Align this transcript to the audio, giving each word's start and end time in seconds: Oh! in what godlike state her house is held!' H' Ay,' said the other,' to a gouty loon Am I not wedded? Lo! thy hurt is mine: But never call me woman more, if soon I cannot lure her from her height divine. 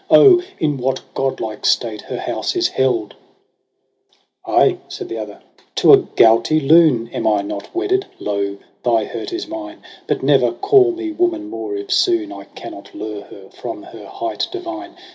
Oh! 0.09 0.41
in 0.57 0.77
what 0.79 0.99
godlike 1.13 1.63
state 1.63 2.01
her 2.01 2.17
house 2.19 2.55
is 2.55 2.69
held!' 2.69 3.13
H' 4.13 4.25
Ay,' 4.47 4.77
said 4.87 5.09
the 5.09 5.19
other,' 5.19 5.43
to 5.75 5.93
a 5.93 5.97
gouty 5.97 6.59
loon 6.59 7.07
Am 7.09 7.27
I 7.27 7.43
not 7.43 7.75
wedded? 7.75 8.07
Lo! 8.17 8.57
thy 8.81 9.05
hurt 9.05 9.31
is 9.31 9.47
mine: 9.47 9.83
But 10.07 10.23
never 10.23 10.53
call 10.53 10.91
me 10.91 11.11
woman 11.11 11.51
more, 11.51 11.75
if 11.75 11.91
soon 11.93 12.31
I 12.33 12.45
cannot 12.45 12.95
lure 12.95 13.21
her 13.25 13.51
from 13.51 13.83
her 13.83 14.07
height 14.07 14.47
divine. 14.51 14.95